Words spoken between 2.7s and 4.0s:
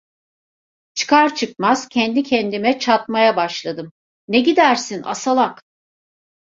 çatmaya başladım: